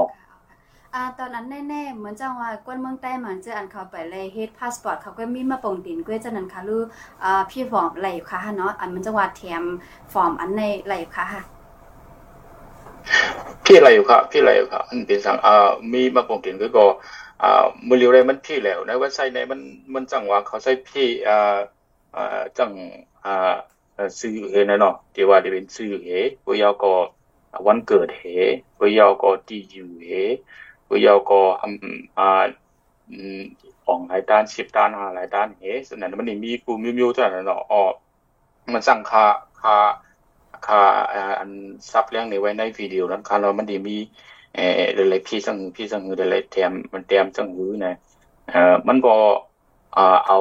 [0.98, 6.78] อ่าตอนนั้นแน่ๆเหมือนจังว่ากวนเมืองใต้มันจะอันเขาไปเลยเฮ็ดพาสปอร์ตเขาก็มีมาปงตินกวยจังนั้นค่ะลู
[7.24, 9.64] อ่าพี่ฟอร์มไหลอยู่ค่ะเนาะอันมันจังว่าแถม
[10.14, 11.42] ฟอร์มอันในไหลอยู่ค่ะ
[13.64, 16.86] พี่อะไรอยู่ครับพี่อะไรอยู่ครับมันเป็นสังอ่ามีมาปงตินก็ก็
[17.44, 19.60] อ่ามือเร็วได้มันพี่แล้วในเว็บไซต์ในมัน
[19.94, 21.58] มันจังว่าเขาใช้พี่อ่า
[22.16, 22.72] อ่าจัง
[23.26, 23.54] อ่า
[23.96, 26.10] เอ่อซื้อเฮนะเนาะที่ว่าจะเป็นซื้อเฮ
[26.46, 26.94] ก็ยาวก็
[27.68, 28.24] วันเกิดเฮ
[28.80, 30.12] ก็ยาวก็ที่อยู่เฮ
[30.90, 32.44] ก็ยาก็อืมอ่า
[33.86, 37.82] ของหลายด้าน10ด้าน5หลายด้านเฮฉะนั้นมันนี่มีกูมิวๆเท่านั้นเนาะอ๋อ
[38.74, 39.26] มันสั่งค่า
[39.62, 39.76] ค่า
[40.68, 40.82] ค่า
[41.40, 41.52] อัน
[41.92, 43.98] ซับเรื่องนี้ไว้ในวิดีโอนั้นค่ะแล้วมันได้มี
[44.54, 47.94] เอ่อหลายๆพี่สั่งพี่สั่งหลายๆแถมมันแถมจังหื้อนะ
[48.50, 49.16] เอ่อมันก็
[49.98, 50.40] อ่าเอา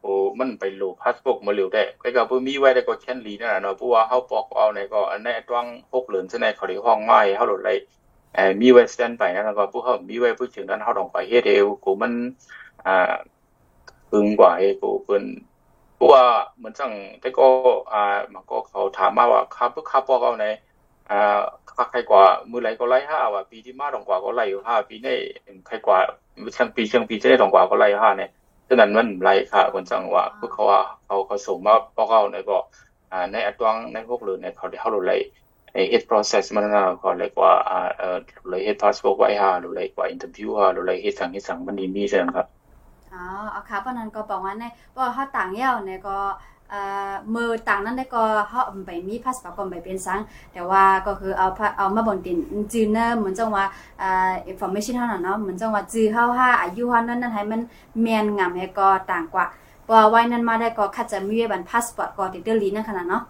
[0.00, 8.03] โอ้มันไปโหลดพาสปอร์ตมาเร็วได้ก็ก็บ่มีไว้ได้ก็แค่นลีนั่นน่ะเนาะเพราะว่าเฮาปอกเอาในก็อันในตวง6เหรียญซะในเขาได้ห้องไม้เฮาโหลดไว้เอ่อมีไว้สแตนไปนั่นแล้
[9.52, 12.12] วก็ผู้เฮามีไว้ผู้ถึงนั้นเฮาต้องไปเฮ็ดเองกูมัน
[12.86, 13.14] อ่า
[14.10, 15.24] ปึงกว่าให้กูเพิ่น
[15.94, 16.24] เพราะว่า
[16.56, 17.46] เหมือนจังแต่ก็
[17.92, 20.46] อ่ามันก็เขาถามมาว่าค่าเพื่อค่าปอกเอาไหน
[21.10, 21.38] อ่า
[21.74, 25.16] ค่าใครกว่ามือไหลก็ไล่ห้าว่าปีที่มาตรงกว่าก็ไล่อยู่ห้าปีนี้
[25.66, 25.98] ใครกว่า
[26.54, 28.30] เชิงปีเชิงปีจะได้ตรงกว่าก็ไล่ห้าเนี่ย
[28.68, 32.58] ฉะนั้นมันไล่ค่ะเหมือนจังว่าพวกเขาว่าเขาเขาส่งมาปอกเอาในก็
[33.10, 35.43] อ่าในอัตวงในพวกหรือในเขาได้เขาไล่ไอ้ head process มันน่ะก็เล
[37.28, 42.46] ยกว่าอ่าเอ่อเลย head passport ไว้ห้าหรือเลยกว่า interview ห้าหรือเลย head สั่ง head สั่งมันดีมีฉะนั้นครับ
[43.12, 44.64] อ๋อเอาค่ะปานนั้นก็บอกว่าใน
[44.96, 46.16] ว่าเฮาต่างยาวเนี่ยก็
[46.70, 50.20] เอ่อมือต่างนั้นได้ก็เฮาไปมีพาสปอร์ตก็ไปเป็นสัง
[50.52, 52.38] แต่ว่าก็คือเอาพะเอามาบ่งติน
[52.72, 53.64] จือเนอเหมือนจังว่า
[54.00, 57.60] เอ่า information เฮาน่ะเนาะเหมือนจังว่าจือเฮาห้าอายุเฮานั้นนั้นให้มัน
[58.02, 59.46] แม่นงามให้ก็ต่างกว่า
[59.84, 63.22] เพราะว่าไว้นั้นมาได้ก็คัดจะมีไว้บันพาสปอร์ตก็ติดเดลีนั่นขนาดเนาะ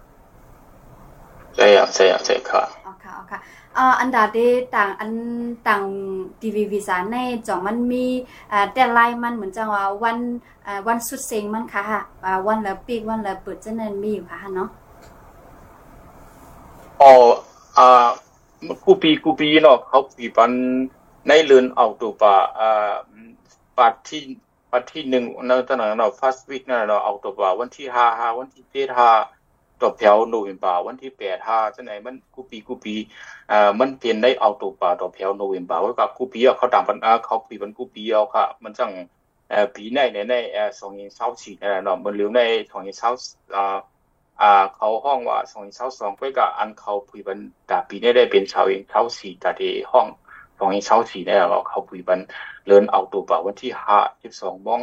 [1.55, 3.39] ใช่ครับใช่ครับใช่ครับอ๋อค่ะอ๋อค่ะ
[3.77, 4.37] อ่าอันดาเด
[4.75, 5.11] ต่างอัน
[5.67, 5.83] ต่าง
[6.41, 8.05] ทีวีวีซ่าในจ่องมันมี
[8.51, 10.17] อ่าแต่ไลน์มันเหมือนจังว่าวัน
[10.65, 11.83] อ่าวันสุดเซ็งมันค่ะ
[12.25, 14.69] อ่าวันละปีกวันละเปิดจังนั้นมีอยู่ค่ะเนาะ
[17.01, 17.11] อ๋อ
[17.77, 18.07] อ่า
[18.85, 20.51] กูปีกูปีเนาะเขาปีปัน
[21.27, 22.93] ในเรือนเอาตัวปาอ่า
[23.77, 24.21] ปัดที่
[24.71, 29.09] ปัดที่หนึ่งนั่นตอนนั้นเนาะ first week นั่นเนาะเอาตัวปาวันที่ห้าห้าวันที่เจ็ดห้า
[29.81, 32.95] ตัวแถวโนเวมบาวันที่แปดห้าจังไหนมันกูปีกูปี
[33.51, 38.91] อ่ามันเป็นได้เอาตัวปาตัวแถวโนเวมบาไว้กับกูปีอะเขาต่างปันอ่าเขาปีปันกูปีเอาค่ะ มันจัง
[39.49, 43.11] เอ่อปีในในในเอ่อสองเงินเศร้าสี่นั่นแหละเนาะมันเหลือในสองเงินเศร้า
[43.55, 43.77] อ่า
[44.41, 50.07] อ่าเขาห้องว่าสองเช้าสองก็กับอันเขาปุยบันดาปีนี้ได้เป็นชาวเองเช้าสี่แต่ที่ห้อง
[50.57, 52.19] สองเช้าสี่ได้เราเขาปุยบัน
[52.65, 54.81] เลินเอาตัวป่าวันที่ห้าสิบสองมอง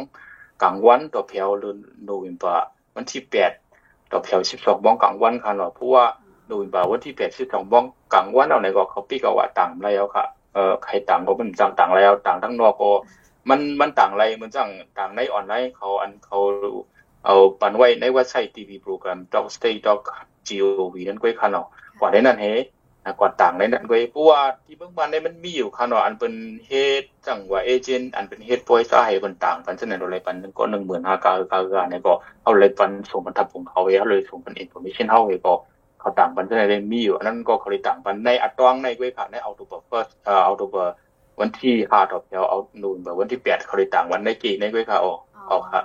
[0.61, 2.55] กลางวันตัวเพลเลินโนเวมบา
[2.95, 3.51] วันที่แปด
[4.13, 6.05] ตัวเพลสิบสองบ้องกลางวันค่ะเนาะเพราะว่า
[6.47, 12.91] โนเวมบาวันที่แปดสิบสองบ้องกลางวันเอาไหนก็เขาปีกว่าต่างแล้วค่ะเอ่อใครต่างก็มันจังต่างแล้ว ต่างทั้งนอกก็
[13.49, 16.39] มันมันต่างอะไรมันจังต่างในออนไลน์เขาอันเขา
[17.25, 21.67] เอาปันไว้ในเว็บไซต์ TV โปรแกรม dogstate.gov นั่นก็คันเนาะ
[21.99, 22.53] กว่าได้นั่นเฮ้
[23.17, 25.97] còn tảng này nặng với qua thì bước bàn này mình mi hiểu khả nó
[25.97, 32.13] ăn bên hết chẳng ว่าเอเจนต์อันเป็นเฮดพอยต์ก็ให้มันต่างกันฉะนั้นเราเลยปันก็หนึ่งหมื่นห้าเก้าเก้าเก้าเนี่ยก็
[32.43, 35.53] เอาเลยปันส่งบรรทัดของเขาเองเลยส่งเป็นอินโฟมิชันเขาเองก็
[35.99, 40.07] เขาต่างปันฉะนั้นมีอยู่อันนั้นก็เขาเลยต่างปันในอัตรองในเวค่ะในเอาตัวเบอร์เฟิร์ส
[40.45, 40.95] เอาตัวเบอร์
[41.39, 45.13] วันที่ห้าต่อแถวเอานูนแบบวันที่แปดเขาเลยต่างวันในกี่ในเวค่ะออ
[45.51, 45.81] ออกค่ะ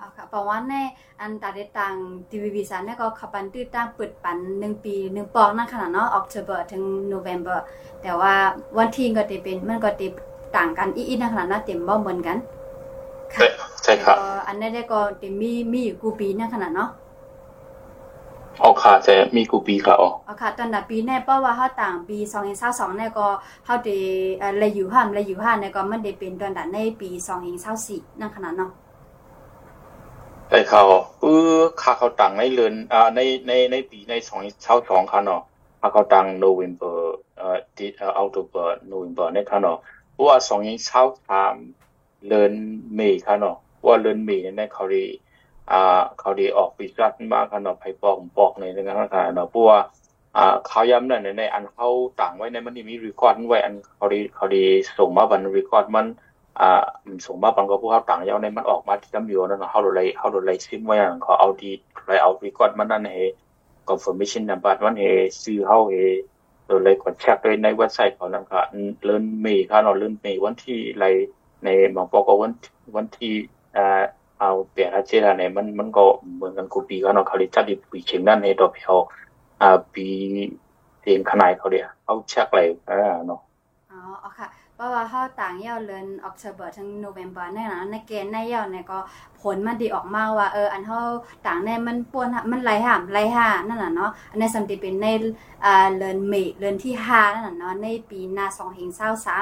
[0.00, 0.74] อ๋อค่ะอ๋อค่ะเพราะว่าใน
[1.20, 1.94] อันตาได้ต่าง
[2.30, 7.64] ทีวีวีซ่าเนี่ยก็ขับปันตื้อตั้งเปิดปันหนึ่งปีหนึ่งปองนั่นขนาดเนาะออกเทอร์เบอร์ถึงโนเวมเบอร์
[8.02, 8.34] แต่ว่า
[8.78, 10.06] วันที่ก็จะเป็นมันก็จะ
[10.56, 12.36] ต่างกันอีๆนะขนาดนั้นเต็มบ่เหมือนกัน
[13.32, 13.46] ใช่
[13.82, 16.90] ใช่ครับเอ่ออันนั้นได้ก็เต็มมีมีอยู่กูปีนะขนาดเนาะ
[18.62, 22.18] ออกค่ะจะมีกูปีค่ะอ๋อเอาค่ะตอนนั้นปีแน่เพราะว่าเฮาต่างปี
[22.58, 23.26] 2022เนี่ยก็
[23.66, 23.96] เฮาได้
[24.38, 27.10] เอ่อเลยอยู่ห้ามเลยอยู่ห้าเนี่ยก็มันได้เป็นตอนนั้นในปี
[27.64, 28.70] 2024นั่นขนาดเนาะ
[30.50, 31.42] ใช่ค่ะอ๋อคือ
[31.80, 35.42] ค่าเขาตังในเรือนอ่าในในในปีในสองเช้าสองค่ะเนาะ
[35.80, 39.78] ค่าเขาตังโนเวมเบอร์เอ่อที่เอ่อออโตเบอร์โนเวมเบอร์ในค่ะเนาะ
[40.12, 41.54] เพราะว่าสองเช้าสาม
[42.28, 42.52] เดือน
[42.94, 45.04] เมษค่ะเนาะเพราะว่าเดือนเมษเนี่ยเขาด้
[45.70, 49.78] อ่าเขาด้ออกปีรัฐมาค่ะเนาะไผปอกปอกในเรื่องนั้นค่ะเนาะเพราะว่า
[50.36, 51.88] อ่าเขาย้ำนั่นในอันเขา
[52.20, 54.64] ต่างไว้ในมันมีรีคอร์ดไว้อันเขาดีเขาดี
[54.98, 56.06] ส่งมาบันรีคอร์ดมัน
[56.60, 56.82] อ่า
[57.26, 61.70] ส่งมาบันก็ผู้เขาต่างยาวในมันออกมาที่จำอยู่นั่นเขาโดนเลยเขาโดนเลยซิมไว้อันเขาเอาดี
[62.06, 63.18] เลยเอารีคอร์ดมันนั่นเฮ
[63.88, 65.04] confirmation number มันเฮ
[65.42, 65.94] ซื้อเขาเฮ
[66.66, 68.62] โดนเลยกดเช็คด้วยในเว็บไซต์เขานั่นค่ะ
[69.04, 71.04] เลื่อนเมย์ค่ะเนาะเลื่อนเมย์วันที่ไร
[71.64, 72.52] ในบางปอกวัน
[72.96, 73.32] วันที่
[73.76, 74.02] อ่า
[74.40, 78.96] เอาเปลี่ยนอาเจราในมันมันก็เหมือนกันกูปีค่ะเนาะเขาเลยจัดดีปีเชิงนั่นเฮดอกเฮา
[79.60, 80.06] อ่าปี
[81.00, 83.40] เตียงขนายเขาเดียวเขาเช็คอะไรอ่าเนาะ
[83.90, 84.48] อ๋อเอาค่ะ
[84.80, 88.98] เพราะว่าเฮาต่างยาวเดือน October ถึง November เนี่ยนะในเกณฑ์ในยาวเนี่ยก็
[89.40, 91.00] ผลมันดีออกมาว่าเอออันเฮา
[91.46, 95.06] ต่างในมันป่วนอะมันไหลหามไหลห่านั่นน่ะเนาะอันในสัมติเป็นใน
[95.64, 98.46] อ่าเดือนเมษเดือนที่5นั่นน่ะเนาะในปีหน้า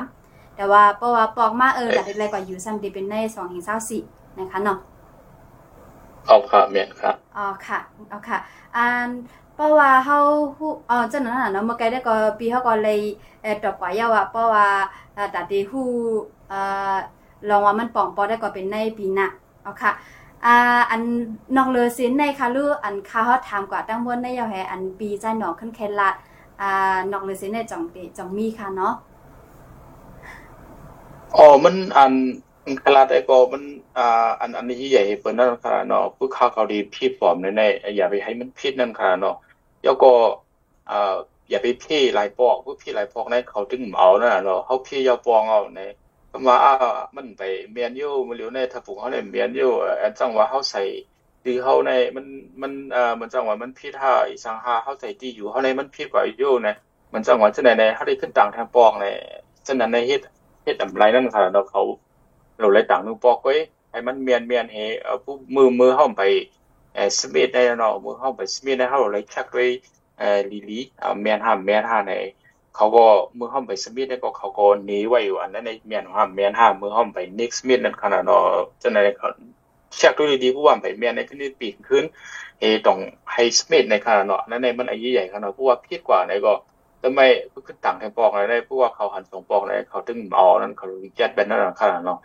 [0.01, 3.15] 2023แต่ว่าเพราะว่าปอกมาเออแต่ได้กว่าอยู่สัมติเป็นใน
[3.79, 4.79] 2024นะคะเนาะ
[6.27, 8.39] เอาค่ะเมียนค่ะอ๋อค่ะเอาค่ะ
[8.77, 9.09] อัน
[9.55, 10.19] เพราะว่าเฮา
[10.59, 10.68] ฮู้
[11.09, 13.01] อ๋อจังนั้นน่ะเนาะเมื่อกี้ได้ก็ปีเฮาก็เลย
[13.43, 14.69] เอ่อตอบกว่าเยาว่าเพราะว่า
[15.15, 15.89] เอ่อตาติฮู้
[16.49, 16.59] เอ่
[16.95, 16.97] อ
[17.49, 19.27] ลองว่ามันป่องปอได้ก็เป็นในปีหน้า
[19.63, 19.93] เอาค่ะ
[20.45, 21.03] อ่าอัน
[21.57, 26.11] นอกเลยสินในค่ะหรืออันค่าเฮาถามกว่าตั้งบนได้ยาวแฮอันปีใจหนองขึ้นแค่ละ
[26.61, 27.83] อ่านอกเลยสินในจ่อง
[28.19, 28.95] จ่องมีค่ะเนาะ
[31.37, 32.15] อ๋อมันอัน
[32.83, 33.63] คลาได้ก็มัน
[33.97, 34.03] อ่า
[34.41, 37.63] อันอันนี้ใหญ่เปิ้นนั่นค่ะเนาะผู้ค้าเขาดีพี่ปลอมในใน
[37.97, 39.35] อย่าไปให้มันผิดนั่นค่ะเนาะ
[39.83, 40.07] แล้วก็
[40.91, 41.17] อ่า
[41.51, 45.81] อย่าไปพี่หลายปอกผู้พี่หลายปอกในเขาถึงเอานั่นน่ะเนาะเฮาพี่ยาวปองเอาใน
[46.31, 46.75] ก็มาอ่า
[47.17, 49.71] มันไปเมียนอยู่มันเหลียวในถ้าฝูงเขาเนี่ยเมียนอยู่
[50.03, 50.83] อันจังว่าเฮาใส่
[51.45, 52.27] ดีเฮาในมัน
[52.63, 56.75] มันเอ่อมันจังว่ามันผิดถ้าอีสังหาเฮาใส่ดีอยู่เฮาในมันผิดกว่าอยู่นะ
[57.13, 59.07] มันจังว่าจังได๋ในเฮาได้ขึ้นต่างทางปองใน
[59.67, 60.21] ฉะนั้นในเฮ็ด
[60.65, 61.83] เฮ็ดอำไรนั่นค่ะเนาเขา
[62.59, 63.55] เราเลยต่างนึงปอกไว้
[63.91, 66.23] ให้มันเมียนเมียนให้เอ่อผู้มือมือเฮาไป
[66.95, 69.69] เอ่อสมิธได้เนาะมือเฮาไปสมิธได้เฮาเลยชักด้วย
[70.19, 72.13] เออลีลีอ่าเมียนห้ามเมียนห้าใน
[72.77, 73.05] เขาก็
[73.39, 78.43] มือเฮาไปสมิธได้ก็เขาก็หนีไว้อยู่อันนั้นในเมียนห้ามเมียนห้ามือเฮาไปนิกสมิธนั่นขนาดเนาะ
[78.83, 79.29] จังได๋เขา
[79.97, 82.05] เชักด้วยดีผู้ว่าไปเมียนในที่นี้ปีกขึ้น
[82.61, 82.99] เฮต้อง
[83.33, 86.53] ให้สมิธในขนาดเนาะนั่นในมันอายุใหญ่ขนาดผู้ว่าผิดกว่าในก็
[87.03, 87.21] ทำไม
[87.67, 92.19] ขึ้นต่างแทงปอกอะไรได้เพราะว่าเขาหันสองปอกอะไรเขาถึงเอานั้นเขาวิจัดเป็นนั่นขนาดเนาะ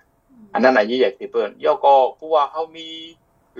[0.53, 2.87] อันนั้นอายุใหญ่ที่เปิ้นย่อก็เพราะว่าเขามี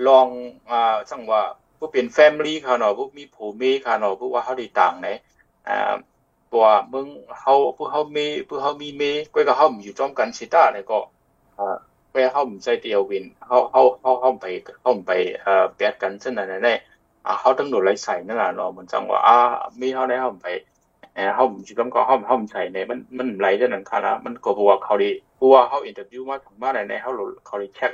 [0.06, 0.26] ลอง
[0.70, 1.42] อ่าจังว่า
[1.78, 5.08] ผู้เป็นแฟมิลี่เขาเนาะผู้มีผู้มีเขาเนาะเพราะว่าเขาได้ต่างไหน
[5.68, 5.92] อ่า
[6.46, 7.06] เพราะว่ามึง
[7.40, 9.02] เขาผู้เขามีผู้เขามีเม
[9.34, 10.98] ก็ก็เขาอยู่จอมกันสิตาเนี่ยก็
[11.58, 11.76] อ่า
[12.10, 14.46] ไปเขาไม่ใช่เดียววินเขาเขาเขาเขาไป
[14.80, 16.74] เขาไปเอ่อแปดกันซึ่งนั่นแน่
[17.26, 19.36] อ่าเขาต้องโดนไล่ใส่นั่นแหละเนาะมันจังว่าอ่า
[19.80, 20.48] มีเขาได้เขาไป
[21.14, 27.10] เอ่อเฮาสิต้องก็เฮาเฮาใส่ในมันมันไหลจังนั้นค่ะนะมันก็เพราะว่าเขาได้เพราะว่าเฮาอินเตอร์วิวมาถึงมาได้ในเฮา
[27.46, 27.90] เขาได้เช็ค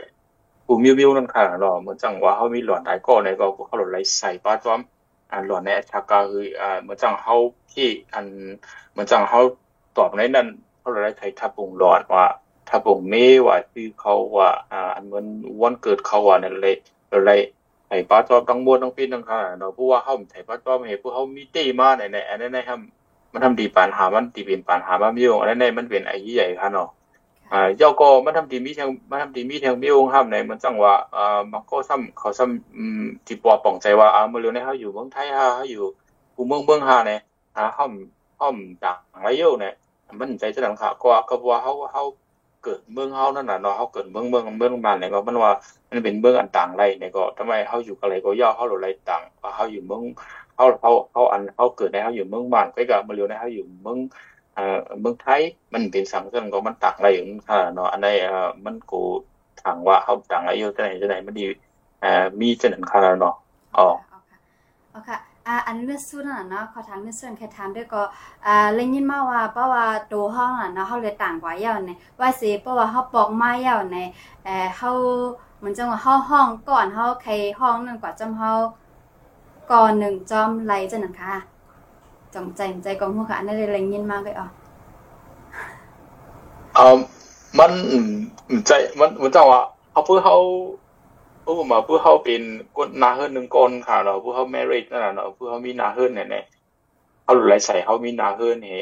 [0.73, 4.81] ผู้มีวิวนั่นค่ะเนาะเหมือนจังว่าเฮามีหลอนหลายก็ในก็เขาไหลใส่ปาจอม
[5.31, 7.35] อ่าหลอนในอัตราก็คืออ่าเหมือนจังเฮา
[7.73, 8.27] ที่อัน
[8.91, 9.41] เหมือนจังเฮา
[9.97, 12.25] ตอบในนั้นเขาไหลใส่ทับปงหลอดว่า
[12.69, 13.15] ทับปงเม
[13.47, 15.25] ว่าคือเขาว่าอ่าอันเหมือน
[15.61, 16.75] วันเกิดเขาว่านั่นเลย
[17.27, 17.41] เลย
[17.89, 22.75] ไอ้ปาจอมทั้งมวลทั้งปีนั่นค่ะเนาะเพราะว่าเฮาใส่ปาจอมให้ผู้เฮามีเต้มาในในอันนั้นให้
[23.33, 26.91] มันทำดีปัญหามันตีเป็นปัญหาบ้ามิวอันนั้นในมันเป็นไอ้ใหญ่ค่ะเนาะ
[27.53, 35.85] อ่าเจ้าก็มันทำดีมีทางมันทำดีมีทางมิวห้ามในมันจังว่าอ่ามันก็ซ้ำเขาซ้ำอืมที่ปอป่องใจว่าอ่าเมื่อเร็วในเฮาอยู่เมืองไทยฮะเฮาอยู่
[36.37, 37.21] กูเมืองเมืองฮาเนี่ย
[37.57, 37.93] อ่าห้อม
[38.41, 39.75] ห้อมต่างไรเยอะเนี่ย
[40.21, 42.05] มันใจจะดังค่ะก็ก็ว่าเฮาเฮา
[42.65, 45.53] เกิดเมืองเฮานั่นน่ะเนาะเฮาเกิดเมืองเมืองเมืองบ้านเนี่ยก็มันว่า
[45.91, 49.23] มันเป็นเมืองอันต่างไรเนี่ยก็ทำไมเฮาอยู่อะไรก็ย่อเฮาหลไรต่าง
[49.57, 50.03] เฮาอยู่เมือง
[50.55, 53.99] เขาเขาเขาอันเขาเกิดในเขาอยู่เมืองบ้านใก็กับมาเรียวในเขาอยู่เมือง
[54.55, 59.03] เอ่อเมืองไทยมันเป็นสังคมก็มันต่างอะไรอย่างค่ะเนาะอันใดเอ่อมันกู
[59.63, 61.45] ทางว่าเขาต่างอายุจังไหนจังไหนมันดี
[62.01, 63.35] เอ่อมีจังนั้นค่ะเนาะ
[63.77, 63.87] อ๋อ
[64.91, 68.03] เอาค่ะอ่าอันเลือดสู้นั่นน่ะเนาะขอถามเลือดส่วนแค่ถามด้วยก็
[68.47, 73.99] อ่าเลยยินมาว่าเพราะว่าตัวเฮาน่ะเนาะเฮาเลยต่างกว่าเยาเนี่ยว่าสิเพราะว่าเฮาปอกมาเยาใน
[74.45, 74.91] เอ่อเฮา
[75.59, 78.53] เหมือนจังว่าเฮาห้องก่อนเฮาใครห้องนั่นกว่าจำเฮา
[79.73, 81.35] ก่อนหนึ่งจอมไหลจังนั้นค่ะ
[82.35, 84.47] จังใจใจกองหัวค่ะอันนั้นเลยเลยยินมากเลยอ๋อ
[86.75, 86.97] เอ่อ
[87.59, 88.09] มันอืม
[88.49, 89.61] อืมใจมันมันจังว่า
[89.93, 90.37] เขาเพื่อเขา
[91.45, 92.43] โอ้มาเพื่อเขาเป็น
[92.77, 98.73] ก้นนาเฮิร์นหนึ่งก้นค่ะเนาเพื่อเขาแมริดนั่นน่ะเนาเพื่อเขามีนาเฮิร์นเนี่ยๆเขาหลุดไหลใส่เขามีนาเฮิร์นเห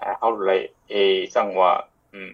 [0.00, 0.52] อ่าเขาหลุดไหล
[0.90, 0.94] เอ
[1.34, 1.72] จังว่า
[2.12, 2.30] อืม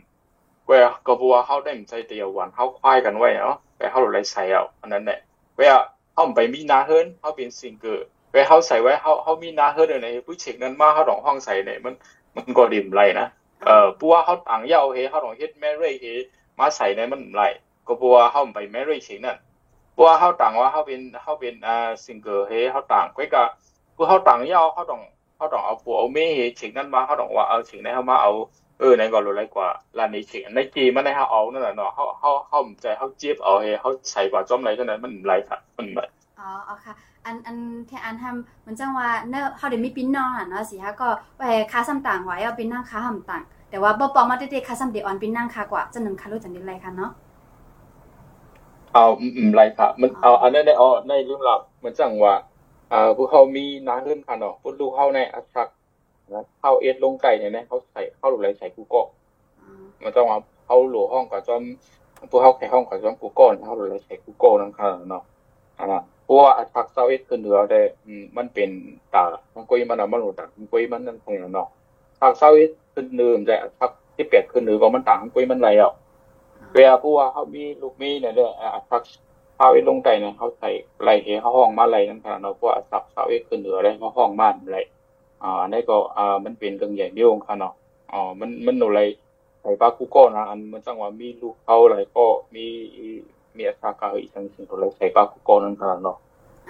[0.66, 5.18] เวลาก็เพราะว่าเขาได้มใจเดียววันเขาควายกันไว้เนาะแต่เขาหลุดไหลใส่เอาอันนั้นแหละ
[5.56, 5.78] เวลา
[6.12, 8.00] เขาไปมีนาเฮิร์นเขาเป็นซิงเกิล
[8.32, 11.94] เวลาเขาใส่ไว้เขาเขามีนาเฮิรนในผู้เช็คนั้นมาเขาต้องห้องใส่เนี่ยมัน
[12.36, 13.26] มันก็ดิ่มไรนะ
[13.64, 16.04] เอ่อปัวเขาต่างเย้าเฮเขาต้องเฮ็ดแม่เร่เฮ
[16.58, 17.42] มาใส่ในมันไหล
[17.86, 19.36] ก็ปัวเขาไปแม่เร่เชิงนั่น
[19.96, 23.42] ปัวเขาต่างว่าเขาเป็นเขาเป็นอ่าซิงเกิลเฮเขาต่างก็ก็
[23.96, 25.00] ปัวเขาต่างเย้าเขาต้อง
[25.36, 28.32] เขาต้องเอาปัวเอาเมเฮเชิงนั้นมาเขาต้องว่าเอาเชิงนั้นเขามาเอา
[28.80, 36.00] เออในก็รู้ไรกว่าลานนี้เชิงในจีมันได้เขาเอานั่นแหละเนาะเขาเขาเขาใจเขาเจี๊ยบเอาเฮเขาใส่กว่าจอมไรเท่านั้นมันไหลค่ะมันไหล
[36.40, 36.50] อ๋อ
[36.84, 36.94] ค่ะ
[37.26, 37.56] อันอัน
[37.88, 47.10] ที่อันทำมันจังว่าเนอะเฮาได้มีปิ้นนองอะเนาะสิฮะก็ไปค้าซ้ำต่างไว้เอาปิ้นนั่งค้าห่ำต่าง แต่ว่าบ่ปองมาเด็ๆค้าซ้ำเดออนปิ้นนั่งค้ากว่าจะนึงค้ารู้จักนิดไรค่ะเนาะ
[48.94, 52.34] เอาอืมอืมไรค่ะมันเอาอันนั้นในอ๋อในเรื่องราวมันจังว่า
[52.92, 55.68] อ่าพวกเขามีนาขึ้นค่ะเนาะพวกลูกเขาในอัตรัก
[56.32, 59.02] นะเข้าเอสลงไก่เนี่ยนะเขาใส่เข้าหลุดไรใส่กูก็
[59.60, 61.62] อ๋อมันจังว่าเขาหลัวห้องกับจอม
[62.30, 65.22] พวกเขาแค่ห้องกับจอมกูก็เขาหลุดไรใส่กูก็นั่นค่ะเนาะ
[65.78, 67.80] อ่าเพ ราะว่าอัตรักเซาเอสขึ้นเหนือแต่
[68.36, 68.70] มันเป็น
[69.14, 71.68] ตามันกุยมันอะมันหลุดตามันกุยมันนั่นคงเนาะ
[72.20, 75.92] ทางเซาเอสขึ้นเหนือแต่อัตรักที่แปดขึ้นเหนือก็มันต่างกุยมันไรอะ
[76.74, 79.02] เวลาผู้ว่าเขามีลูกมีเนี่ยเนี่ยอ่าพัก
[79.56, 80.70] เท้าเอ็ลงไก่เนี่ยเขาใส่
[81.02, 84.78] ไหลเหเขาห้องมาไหลนั่นค่ะเนาะเพราะว่าสับเท้าเอ็ขึ้นเหนืออะไรเขาห้องมาไหล
[85.42, 87.74] อ่าในก็อ่ามันเป็นเรื่องใหญ่เดียวค่ะเนาะ
[88.12, 89.00] อ๋อมันมันหนูไร
[89.60, 92.66] ใส่ปลากูก็นะอันมันจังว่ามีลูกเขาอะไรก็มี
[93.56, 96.16] มีสาการอีกทั้งสิ่งอะไรใส่ปลากูก็นั่นค่ะเนาะ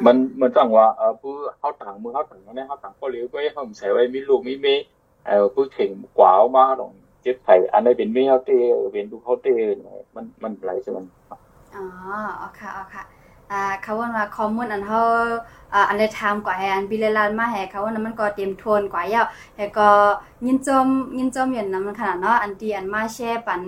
[0.06, 4.84] มันมันจังว่าเออผู้เขาต่างมือเขาต่างเนี่ยเขาต่างก็เลี้ยวไปเขาใส่ไว้มีลูกมีเมย์
[5.26, 8.58] เออผู้เข่งกว่าออกมาเขาต้องเจ็บไข่อันนี้เป็นเมย์เขาเตะ
[8.92, 9.54] เป็นลูเขาเตะ
[10.14, 10.98] มันมันไหลใช่ไหม
[11.74, 11.84] อ๋อ
[12.38, 13.04] เอาค่ะเอาค่ะ
[13.50, 15.00] อ่าเขาว่าว่าข้อมูลอันเฮา
[15.74, 19.88] อ่าอันได้ถามกว่าให้อันบิเลลานมาให้เขาว่านั้นมันก็เต็มโทนกว่าแล้วแล้วก็
[20.46, 20.86] ยินจม
[21.18, 23.60] ยินจมอย่างนั้นมันขนาดเนาะอันที่อันมาแชร์ปัน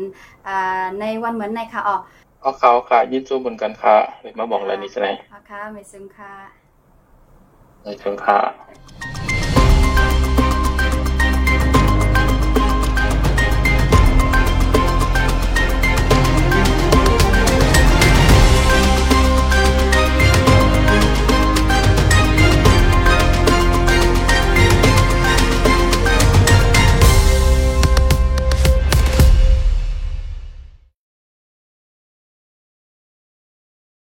[0.46, 1.96] อ่าในวันเหมือนในค่ะอ๋อ
[2.42, 6.32] เอาเขาค่ะยินสู้เหมือนกันค่ะเลยมาบอกอะไรนี่ใช่ไหมเอาค่ะไม่ซึมค่ะ
[7.82, 8.38] ในเชิงค่ะ